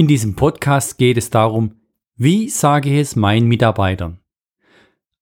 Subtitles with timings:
[0.00, 1.74] In diesem Podcast geht es darum,
[2.16, 4.18] wie sage ich es meinen Mitarbeitern?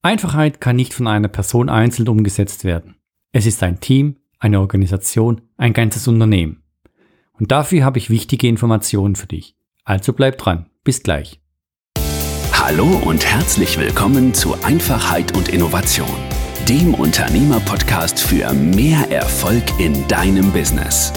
[0.02, 2.94] Einfachheit kann nicht von einer Person einzeln umgesetzt werden.
[3.32, 6.62] Es ist ein Team, eine Organisation, ein ganzes Unternehmen.
[7.32, 9.56] Und dafür habe ich wichtige Informationen für dich.
[9.82, 10.66] Also bleib dran.
[10.84, 11.40] Bis gleich.
[12.52, 16.06] Hallo und herzlich willkommen zu Einfachheit und Innovation,
[16.68, 21.12] dem Unternehmerpodcast für mehr Erfolg in deinem Business.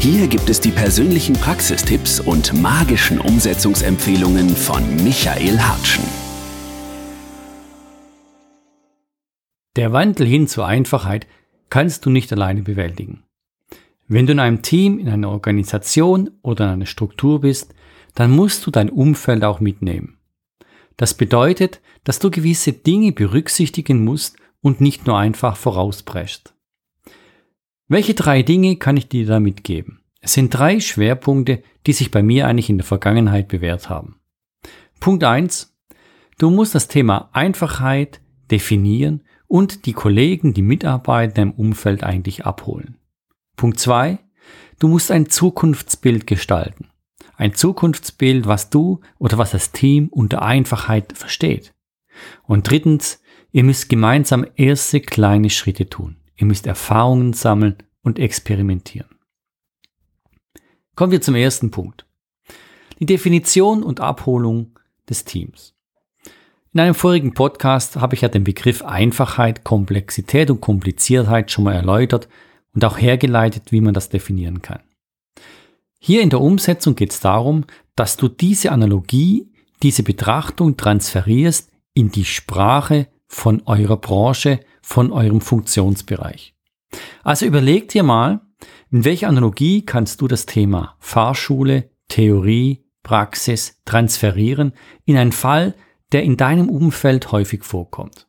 [0.00, 6.04] Hier gibt es die persönlichen Praxistipps und magischen Umsetzungsempfehlungen von Michael Hartschen.
[9.76, 11.26] Der Wandel hin zur Einfachheit
[11.70, 13.24] kannst du nicht alleine bewältigen.
[14.06, 17.74] Wenn du in einem Team, in einer Organisation oder in einer Struktur bist,
[18.14, 20.18] dann musst du dein Umfeld auch mitnehmen.
[20.96, 26.53] Das bedeutet, dass du gewisse Dinge berücksichtigen musst und nicht nur einfach vorauspreschst.
[27.86, 30.00] Welche drei Dinge kann ich dir da mitgeben?
[30.20, 34.20] Es sind drei Schwerpunkte, die sich bei mir eigentlich in der Vergangenheit bewährt haben.
[35.00, 35.76] Punkt eins:
[36.38, 42.96] Du musst das Thema Einfachheit definieren und die Kollegen, die Mitarbeiter im Umfeld eigentlich abholen.
[43.54, 44.18] Punkt zwei:
[44.78, 46.88] Du musst ein Zukunftsbild gestalten.
[47.36, 51.74] Ein Zukunftsbild, was du oder was das Team unter Einfachheit versteht.
[52.44, 53.20] Und drittens,
[53.52, 56.16] ihr müsst gemeinsam erste kleine Schritte tun.
[56.36, 59.08] Ihr müsst Erfahrungen sammeln und experimentieren.
[60.94, 62.06] Kommen wir zum ersten Punkt.
[63.00, 65.74] Die Definition und Abholung des Teams.
[66.72, 71.74] In einem vorigen Podcast habe ich ja den Begriff Einfachheit, Komplexität und Kompliziertheit schon mal
[71.74, 72.28] erläutert
[72.74, 74.80] und auch hergeleitet, wie man das definieren kann.
[76.00, 77.64] Hier in der Umsetzung geht es darum,
[77.96, 85.40] dass du diese Analogie, diese Betrachtung transferierst in die Sprache von eurer Branche, von eurem
[85.40, 86.54] Funktionsbereich.
[87.22, 88.42] Also überleg dir mal,
[88.90, 94.72] in welcher Analogie kannst du das Thema Fahrschule, Theorie, Praxis transferieren
[95.04, 95.74] in einen Fall,
[96.12, 98.28] der in deinem Umfeld häufig vorkommt.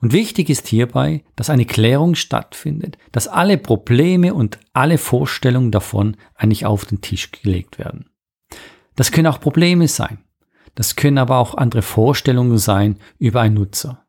[0.00, 6.16] Und wichtig ist hierbei, dass eine Klärung stattfindet, dass alle Probleme und alle Vorstellungen davon
[6.34, 8.08] eigentlich auf den Tisch gelegt werden.
[8.94, 10.18] Das können auch Probleme sein.
[10.76, 14.05] Das können aber auch andere Vorstellungen sein über einen Nutzer.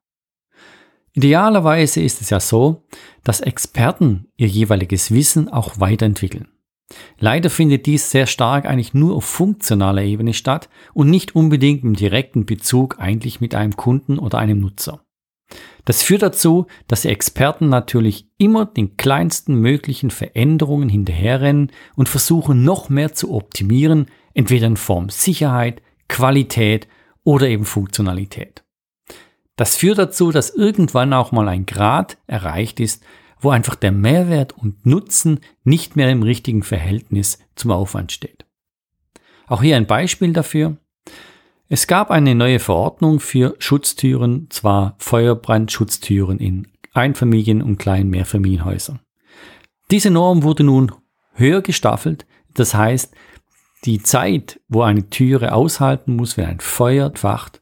[1.18, 2.84] Idealerweise ist es ja so,
[3.24, 6.48] dass Experten ihr jeweiliges Wissen auch weiterentwickeln.
[7.18, 11.96] Leider findet dies sehr stark eigentlich nur auf funktionaler Ebene statt und nicht unbedingt im
[11.96, 15.02] direkten Bezug eigentlich mit einem Kunden oder einem Nutzer.
[15.86, 22.64] Das führt dazu, dass die Experten natürlich immer den kleinsten möglichen Veränderungen hinterherrennen und versuchen
[22.64, 26.88] noch mehr zu optimieren, entweder in Form Sicherheit, Qualität
[27.24, 28.67] oder eben Funktionalität.
[29.58, 33.04] Das führt dazu, dass irgendwann auch mal ein Grad erreicht ist,
[33.40, 38.46] wo einfach der Mehrwert und Nutzen nicht mehr im richtigen Verhältnis zum Aufwand steht.
[39.48, 40.78] Auch hier ein Beispiel dafür.
[41.70, 49.00] Es gab eine neue Verordnung für Schutztüren, zwar Feuerbrandschutztüren in Einfamilien- und kleinen Mehrfamilienhäusern.
[49.92, 50.92] Diese Norm wurde nun
[51.34, 53.14] höher gestaffelt, das heißt,
[53.86, 57.62] die Zeit, wo eine Türe aushalten muss, wenn ein Feuer entfacht,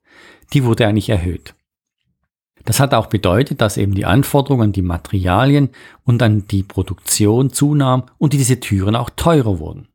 [0.53, 1.54] die wurde eigentlich erhöht.
[2.65, 5.69] Das hat auch bedeutet, dass eben die Anforderungen an die Materialien
[6.03, 9.87] und an die Produktion zunahm und diese Türen auch teurer wurden.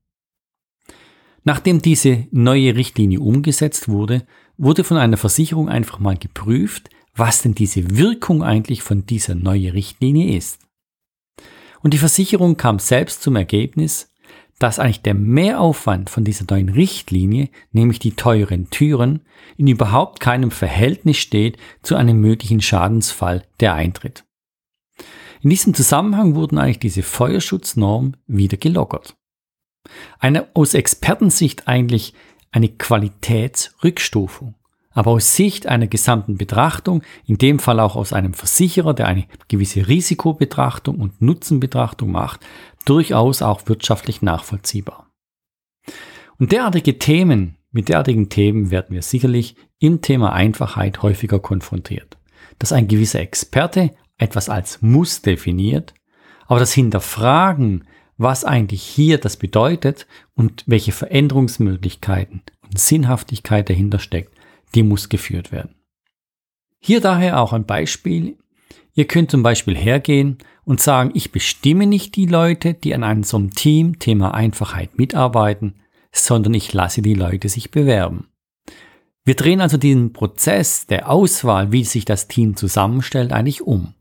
[1.43, 4.25] Nachdem diese neue Richtlinie umgesetzt wurde,
[4.57, 9.73] wurde von einer Versicherung einfach mal geprüft, was denn diese Wirkung eigentlich von dieser neuen
[9.73, 10.61] Richtlinie ist.
[11.83, 14.10] Und die Versicherung kam selbst zum Ergebnis,
[14.61, 19.23] dass eigentlich der Mehraufwand von dieser neuen Richtlinie, nämlich die teuren Türen,
[19.57, 24.25] in überhaupt keinem Verhältnis steht zu einem möglichen Schadensfall, der eintritt.
[25.41, 29.17] In diesem Zusammenhang wurden eigentlich diese Feuerschutznormen wieder gelockert.
[30.19, 32.13] Eine aus Expertensicht eigentlich
[32.53, 34.60] eine Qualitätsrückstufung
[34.93, 39.27] aber aus Sicht einer gesamten Betrachtung, in dem Fall auch aus einem Versicherer, der eine
[39.49, 42.41] gewisse Risikobetrachtung und Nutzenbetrachtung macht,
[42.85, 45.07] durchaus auch wirtschaftlich nachvollziehbar.
[46.39, 52.17] Und derartige Themen, mit derartigen Themen werden wir sicherlich im Thema Einfachheit häufiger konfrontiert.
[52.59, 55.95] Dass ein gewisser Experte etwas als Muss definiert,
[56.47, 57.85] aber das Hinterfragen,
[58.19, 64.35] was eigentlich hier das bedeutet und welche Veränderungsmöglichkeiten und Sinnhaftigkeit dahinter steckt,
[64.75, 65.75] die muss geführt werden.
[66.79, 68.39] Hier daher auch ein Beispiel.
[68.95, 73.23] Ihr könnt zum Beispiel hergehen und sagen, ich bestimme nicht die Leute, die an einem
[73.23, 75.81] so einem Team Thema Einfachheit mitarbeiten,
[76.13, 78.29] sondern ich lasse die Leute sich bewerben.
[79.25, 83.95] Wir drehen also diesen Prozess der Auswahl, wie sich das Team zusammenstellt, eigentlich um.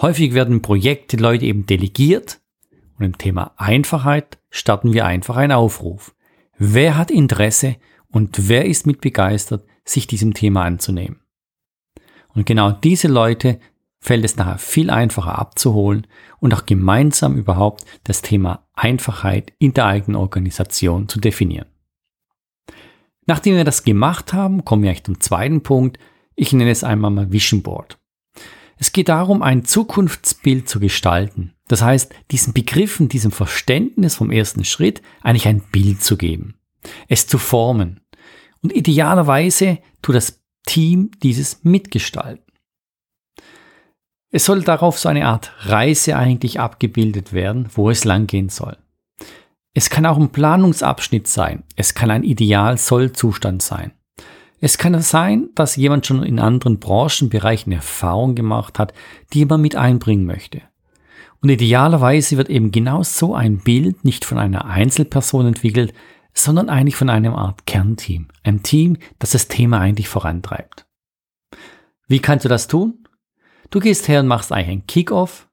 [0.00, 2.40] Häufig werden Projekte Leute eben delegiert
[2.98, 6.14] und im Thema Einfachheit starten wir einfach einen Aufruf.
[6.56, 7.76] Wer hat Interesse
[8.10, 11.20] und wer ist mit begeistert, sich diesem Thema anzunehmen?
[12.34, 13.58] Und genau diese Leute
[14.00, 16.06] fällt es nachher viel einfacher abzuholen
[16.40, 21.66] und auch gemeinsam überhaupt das Thema Einfachheit in der eigenen Organisation zu definieren.
[23.26, 25.98] Nachdem wir das gemacht haben, kommen wir zum zweiten Punkt.
[26.34, 27.98] Ich nenne es einmal mal Vision Board.
[28.78, 31.54] Es geht darum, ein Zukunftsbild zu gestalten.
[31.66, 36.54] Das heißt, diesen Begriffen, diesem Verständnis vom ersten Schritt eigentlich ein Bild zu geben,
[37.08, 38.00] es zu formen.
[38.62, 42.44] Und idealerweise tut das Team dieses mitgestalten.
[44.30, 48.76] Es soll darauf so eine Art Reise eigentlich abgebildet werden, wo es langgehen soll.
[49.72, 51.62] Es kann auch ein Planungsabschnitt sein.
[51.76, 53.92] Es kann ein Ideal-Soll-Zustand sein.
[54.60, 58.92] Es kann sein, dass jemand schon in anderen Branchenbereichen Erfahrung gemacht hat,
[59.32, 60.62] die man mit einbringen möchte.
[61.40, 65.94] Und idealerweise wird eben genau so ein Bild nicht von einer Einzelperson entwickelt,
[66.38, 68.28] sondern eigentlich von einem Art Kernteam.
[68.44, 70.86] Ein Team, das das Thema eigentlich vorantreibt.
[72.06, 73.06] Wie kannst du das tun?
[73.70, 75.48] Du gehst her und machst eigentlich ein Kickoff.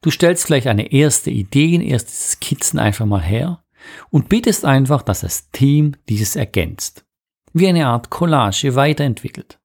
[0.00, 3.62] Du stellst gleich eine erste Idee, ein erstes Skizzen einfach mal her
[4.10, 7.04] und bittest einfach, dass das Team dieses ergänzt.
[7.52, 9.58] Wie eine Art Collage weiterentwickelt.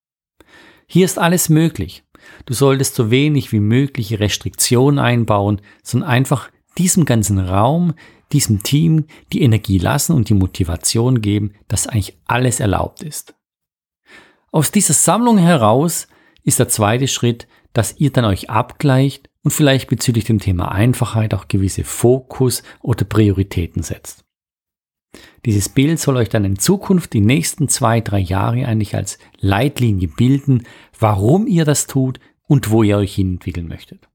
[0.87, 2.03] Hier ist alles möglich.
[2.45, 7.93] Du solltest so wenig wie möglich Restriktionen einbauen, sondern einfach diesem ganzen Raum,
[8.31, 13.35] diesem Team die Energie lassen und die Motivation geben, dass eigentlich alles erlaubt ist.
[14.51, 16.07] Aus dieser Sammlung heraus
[16.43, 21.33] ist der zweite Schritt, dass ihr dann euch abgleicht und vielleicht bezüglich dem Thema Einfachheit
[21.33, 24.23] auch gewisse Fokus oder Prioritäten setzt.
[25.45, 30.07] Dieses Bild soll euch dann in Zukunft die nächsten zwei, drei Jahre eigentlich als Leitlinie
[30.07, 30.65] bilden,
[30.99, 34.07] warum ihr das tut und wo ihr euch hin entwickeln möchtet.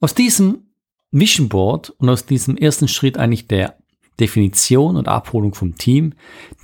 [0.00, 0.66] Aus diesem
[1.10, 3.76] Vision Board und aus diesem ersten Schritt eigentlich der
[4.20, 6.12] Definition und Abholung vom Team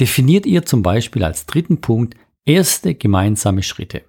[0.00, 2.14] definiert ihr zum Beispiel als dritten Punkt
[2.44, 4.02] erste gemeinsame Schritte.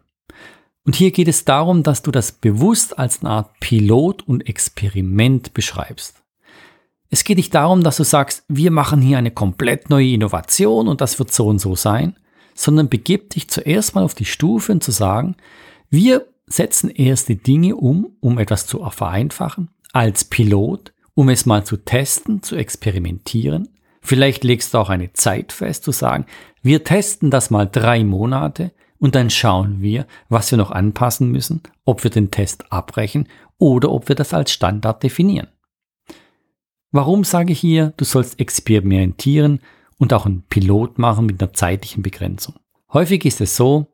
[0.86, 5.54] Und hier geht es darum, dass du das bewusst als eine Art Pilot und Experiment
[5.54, 6.22] beschreibst.
[7.10, 11.00] Es geht nicht darum, dass du sagst, wir machen hier eine komplett neue Innovation und
[11.00, 12.18] das wird so und so sein,
[12.56, 15.36] sondern begib dich zuerst mal auf die Stufen zu sagen,
[15.90, 21.78] wir setzen erste Dinge um, um etwas zu vereinfachen, als Pilot, um es mal zu
[21.78, 23.70] testen, zu experimentieren.
[24.02, 26.26] Vielleicht legst du auch eine Zeit fest, zu sagen,
[26.62, 31.62] wir testen das mal drei Monate und dann schauen wir, was wir noch anpassen müssen,
[31.86, 33.28] ob wir den Test abbrechen
[33.58, 35.48] oder ob wir das als Standard definieren.
[36.92, 39.60] Warum sage ich hier, du sollst experimentieren
[39.98, 42.56] und auch einen Pilot machen mit einer zeitlichen Begrenzung?
[42.92, 43.88] Häufig ist es so,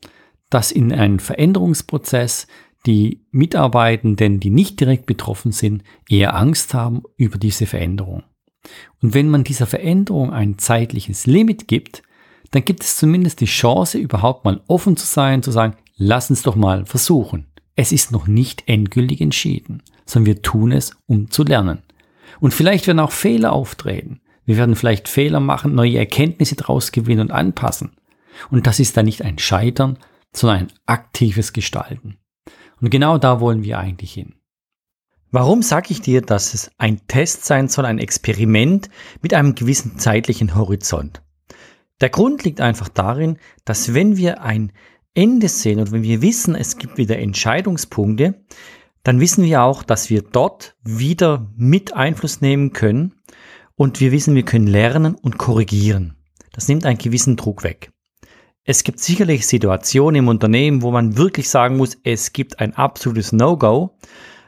[0.49, 2.47] dass in einem Veränderungsprozess
[2.85, 8.23] die Mitarbeitenden, die nicht direkt betroffen sind, eher Angst haben über diese Veränderung.
[9.01, 12.03] Und wenn man dieser Veränderung ein zeitliches Limit gibt,
[12.51, 16.41] dann gibt es zumindest die Chance, überhaupt mal offen zu sein, zu sagen, lass uns
[16.41, 17.45] doch mal versuchen.
[17.75, 21.83] Es ist noch nicht endgültig entschieden, sondern wir tun es, um zu lernen.
[22.39, 24.21] Und vielleicht werden auch Fehler auftreten.
[24.45, 27.91] Wir werden vielleicht Fehler machen, neue Erkenntnisse daraus gewinnen und anpassen.
[28.49, 29.97] Und das ist dann nicht ein Scheitern,
[30.33, 32.17] sondern ein aktives Gestalten.
[32.81, 34.35] Und genau da wollen wir eigentlich hin.
[35.31, 38.89] Warum sage ich dir, dass es ein Test sein soll, ein Experiment
[39.21, 41.21] mit einem gewissen zeitlichen Horizont?
[42.01, 44.71] Der Grund liegt einfach darin, dass wenn wir ein
[45.13, 48.43] Ende sehen und wenn wir wissen, es gibt wieder Entscheidungspunkte,
[49.03, 53.15] dann wissen wir auch, dass wir dort wieder mit Einfluss nehmen können
[53.75, 56.15] und wir wissen, wir können lernen und korrigieren.
[56.53, 57.91] Das nimmt einen gewissen Druck weg.
[58.71, 63.31] Es gibt sicherlich Situationen im Unternehmen, wo man wirklich sagen muss, es gibt ein absolutes
[63.31, 63.97] No-Go.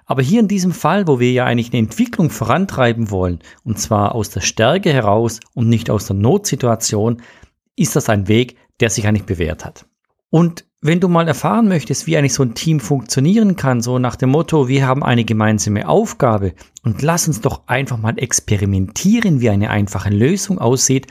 [0.06, 4.14] Aber hier in diesem Fall, wo wir ja eigentlich eine Entwicklung vorantreiben wollen, und zwar
[4.14, 7.24] aus der Stärke heraus und nicht aus der Notsituation,
[7.76, 9.88] ist das ein Weg, der sich eigentlich bewährt hat.
[10.30, 14.18] Und wenn du mal erfahren möchtest, wie eigentlich so ein Team funktionieren kann, so nach
[14.18, 19.50] dem Motto, wir haben eine gemeinsame Aufgabe und lass uns doch einfach mal experimentieren, wie
[19.50, 21.08] eine einfache Lösung aussieht,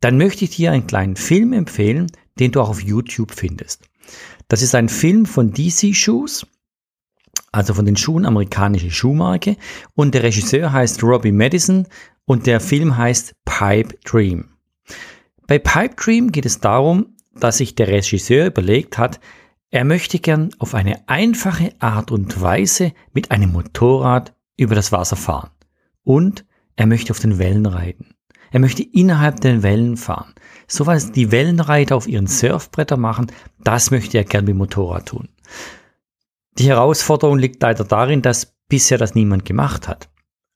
[0.00, 2.06] dann möchte ich dir einen kleinen Film empfehlen,
[2.38, 3.82] den du auch auf YouTube findest.
[4.48, 6.46] Das ist ein Film von DC Shoes,
[7.52, 9.56] also von den Schuhen amerikanische Schuhmarke
[9.94, 11.86] und der Regisseur heißt Robbie Madison
[12.24, 14.50] und der Film heißt Pipe Dream.
[15.46, 19.20] Bei Pipe Dream geht es darum, dass sich der Regisseur überlegt hat,
[19.70, 25.16] er möchte gern auf eine einfache Art und Weise mit einem Motorrad über das Wasser
[25.16, 25.50] fahren.
[26.02, 26.44] Und
[26.76, 28.15] er möchte auf den Wellen reiten.
[28.50, 30.34] Er möchte innerhalb der Wellen fahren.
[30.68, 35.28] So was die Wellenreiter auf ihren Surfbretter machen, das möchte er gern mit Motorrad tun.
[36.58, 40.08] Die Herausforderung liegt leider darin, dass bisher das niemand gemacht hat.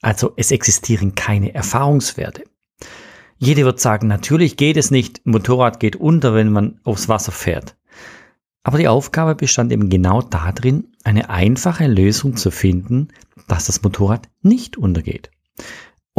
[0.02, 2.44] Also es existieren keine Erfahrungswerte.
[3.38, 7.76] Jeder wird sagen, natürlich geht es nicht, Motorrad geht unter, wenn man aufs Wasser fährt.
[8.62, 13.08] Aber die Aufgabe bestand eben genau darin, eine einfache Lösung zu finden,
[13.48, 15.30] dass das Motorrad nicht untergeht.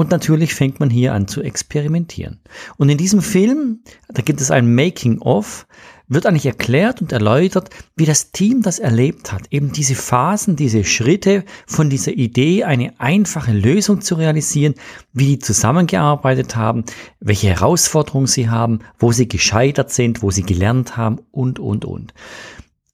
[0.01, 2.39] Und natürlich fängt man hier an zu experimentieren.
[2.77, 5.67] Und in diesem Film, da gibt es ein Making-of,
[6.08, 9.43] wird eigentlich erklärt und erläutert, wie das Team das erlebt hat.
[9.51, 14.74] Eben diese Phasen, diese Schritte von dieser Idee, eine einfache Lösung zu realisieren,
[15.13, 16.84] wie die zusammengearbeitet haben,
[17.20, 22.15] welche Herausforderungen sie haben, wo sie gescheitert sind, wo sie gelernt haben und, und, und.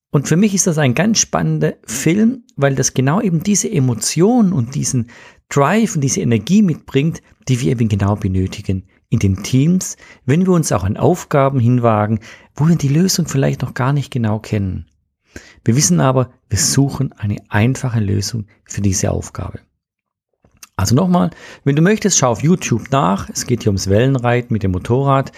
[0.10, 4.52] Und für mich ist das ein ganz spannender Film, weil das genau eben diese Emotion
[4.52, 5.10] und diesen
[5.50, 10.54] Drive und diese Energie mitbringt, die wir eben genau benötigen in den Teams, wenn wir
[10.54, 12.20] uns auch an Aufgaben hinwagen,
[12.56, 14.88] wo wir die Lösung vielleicht noch gar nicht genau kennen.
[15.64, 19.60] Wir wissen aber, wir suchen eine einfache Lösung für diese Aufgabe.
[20.76, 21.32] Also nochmal,
[21.64, 23.30] wenn du möchtest, schau auf YouTube nach.
[23.30, 25.32] Es geht hier ums Wellenreiten mit dem Motorrad.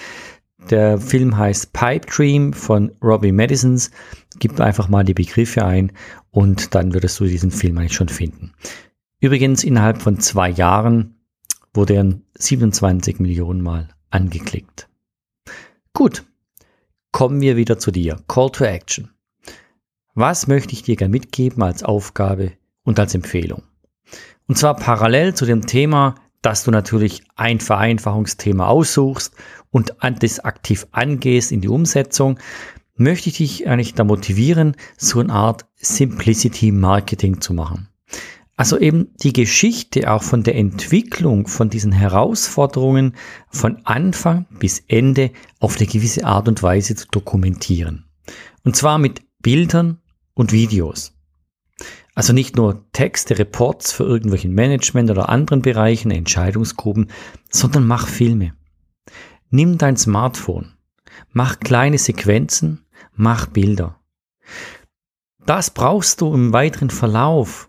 [0.70, 3.92] Der Film heißt Pipe Dream von Robbie Madisons.
[4.39, 5.94] Gib einfach mal die Begriffe ein
[6.32, 8.51] und dann würdest du diesen Film eigentlich schon finden.
[9.22, 11.16] Übrigens, innerhalb von zwei Jahren
[11.74, 14.88] wurde er 27 Millionen Mal angeklickt.
[15.94, 16.24] Gut,
[17.12, 18.24] kommen wir wieder zu dir.
[18.28, 19.10] Call to Action.
[20.14, 23.64] Was möchte ich dir gerne mitgeben als Aufgabe und als Empfehlung?
[24.48, 29.36] Und zwar parallel zu dem Thema, dass du natürlich ein Vereinfachungsthema aussuchst
[29.70, 32.40] und das aktiv angehst in die Umsetzung,
[32.96, 37.90] möchte ich dich eigentlich da motivieren, so eine Art Simplicity Marketing zu machen.
[38.60, 43.16] Also eben die Geschichte auch von der Entwicklung von diesen Herausforderungen
[43.50, 48.10] von Anfang bis Ende auf eine gewisse Art und Weise zu dokumentieren.
[48.66, 50.01] Und zwar mit Bildern
[50.34, 51.13] und Videos.
[52.16, 57.12] Also nicht nur Texte, Reports für irgendwelchen Management oder anderen Bereichen, Entscheidungsgruppen,
[57.50, 58.56] sondern mach Filme.
[59.50, 60.74] Nimm dein Smartphone,
[61.32, 64.01] mach kleine Sequenzen, mach Bilder.
[65.46, 67.69] Das brauchst du im weiteren Verlauf,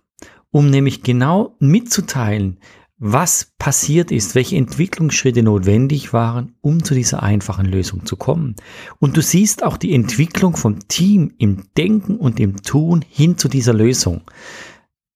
[0.50, 2.58] um nämlich genau mitzuteilen,
[3.02, 8.56] was passiert ist, welche Entwicklungsschritte notwendig waren, um zu dieser einfachen Lösung zu kommen.
[8.98, 13.48] Und du siehst auch die Entwicklung vom Team im Denken und im Tun hin zu
[13.48, 14.20] dieser Lösung.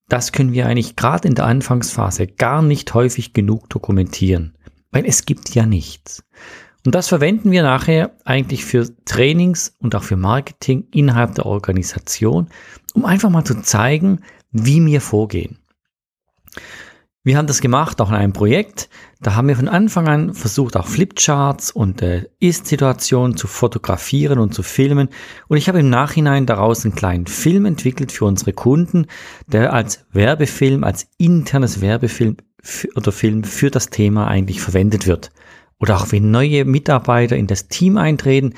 [0.08, 4.54] Das können wir eigentlich gerade in der Anfangsphase gar nicht häufig genug dokumentieren,
[4.90, 6.24] weil es gibt ja nichts.
[6.86, 12.48] Und das verwenden wir nachher eigentlich für Trainings und auch für Marketing innerhalb der Organisation,
[12.94, 14.20] um einfach mal zu zeigen,
[14.54, 15.58] wie wir vorgehen.
[17.26, 18.90] Wir haben das gemacht, auch in einem Projekt.
[19.22, 24.52] Da haben wir von Anfang an versucht, auch Flipcharts und äh, Ist-Situationen zu fotografieren und
[24.52, 25.08] zu filmen.
[25.48, 29.06] Und ich habe im Nachhinein daraus einen kleinen Film entwickelt für unsere Kunden,
[29.46, 32.36] der als Werbefilm, als internes Werbefilm
[32.94, 35.30] oder Film für das Thema eigentlich verwendet wird.
[35.80, 38.52] Oder auch wenn neue Mitarbeiter in das Team eintreten,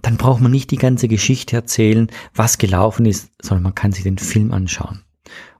[0.00, 4.04] dann braucht man nicht die ganze Geschichte erzählen, was gelaufen ist, sondern man kann sich
[4.04, 5.05] den Film anschauen.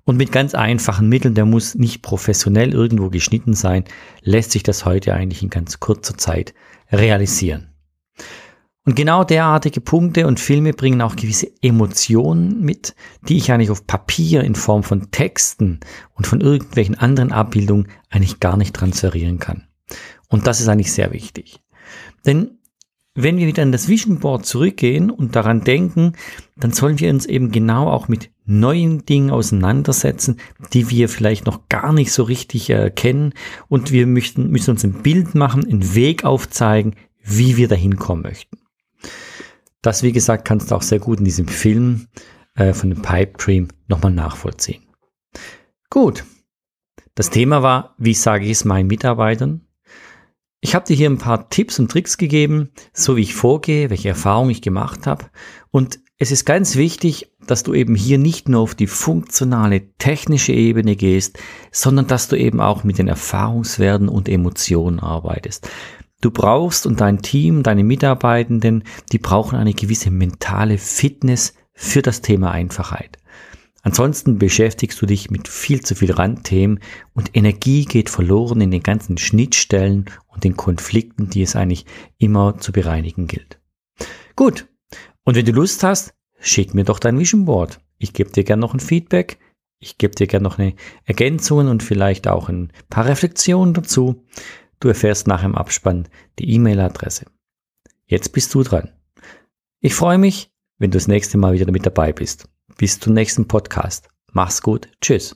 [0.07, 3.85] Und mit ganz einfachen Mitteln, der muss nicht professionell irgendwo geschnitten sein,
[4.23, 6.55] lässt sich das heute eigentlich in ganz kurzer Zeit
[6.93, 7.75] realisieren.
[8.85, 12.95] Und genau derartige Punkte und Filme bringen auch gewisse Emotionen mit,
[13.29, 15.81] die ich eigentlich auf Papier in Form von Texten
[16.15, 19.67] und von irgendwelchen anderen Abbildungen eigentlich gar nicht transferieren kann.
[20.29, 21.59] Und das ist eigentlich sehr wichtig.
[22.25, 22.59] Denn
[23.17, 26.13] wenn wir wieder an das Vision Board zurückgehen und daran denken,
[26.57, 30.39] dann sollen wir uns eben genau auch mit neuen Dingen auseinandersetzen,
[30.73, 33.33] die wir vielleicht noch gar nicht so richtig erkennen.
[33.69, 36.95] Und wir möchten, müssen uns ein Bild machen, einen Weg aufzeigen,
[37.25, 38.59] wie wir dahin kommen möchten.
[39.83, 42.09] Das, wie gesagt, kannst du auch sehr gut in diesem Film
[42.55, 44.83] äh, von dem Pipe Dream nochmal nachvollziehen.
[45.91, 46.25] Gut.
[47.15, 49.66] Das Thema war, wie sage ich es meinen Mitarbeitern?
[50.67, 54.09] Ich habe dir hier ein paar Tipps und Tricks gegeben, so wie ich vorgehe, welche
[54.09, 55.27] Erfahrungen ich gemacht habe.
[55.71, 60.53] Und es ist ganz wichtig, dass du eben hier nicht nur auf die funktionale technische
[60.53, 61.39] Ebene gehst,
[61.71, 65.71] sondern dass du eben auch mit den Erfahrungswerten und Emotionen arbeitest.
[66.21, 68.83] Du brauchst und dein Team, deine Mitarbeitenden,
[69.13, 73.19] die brauchen eine gewisse mentale Fitness für das Thema Einfachheit.
[73.87, 76.81] Ansonsten beschäftigst du dich mit viel zu viel Randthemen
[77.15, 81.87] und Energie geht verloren in den ganzen Schnittstellen und den Konflikten, die es eigentlich
[82.19, 83.61] immer zu bereinigen gilt.
[84.35, 84.67] Gut.
[85.23, 87.79] Und wenn du Lust hast, schick mir doch dein Vision Board.
[87.97, 89.39] Ich gebe dir gerne noch ein Feedback.
[89.79, 90.75] Ich gebe dir gerne noch eine
[91.05, 94.27] Ergänzung und vielleicht auch ein paar Reflexionen dazu.
[94.81, 96.09] Du erfährst nach dem Abspann
[96.41, 97.27] die E-Mail-Adresse.
[98.07, 98.91] Jetzt bist du dran.
[99.79, 102.49] Ich freue mich, wenn du das nächste Mal wieder mit dabei bist.
[102.77, 104.09] Bis zum nächsten Podcast.
[104.33, 104.89] Mach's gut.
[105.01, 105.35] Tschüss.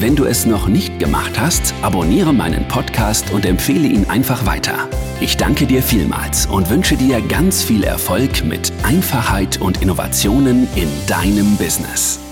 [0.00, 4.88] Wenn du es noch nicht gemacht hast, abonniere meinen Podcast und empfehle ihn einfach weiter.
[5.20, 10.88] Ich danke dir vielmals und wünsche dir ganz viel Erfolg mit Einfachheit und Innovationen in
[11.06, 12.29] deinem Business.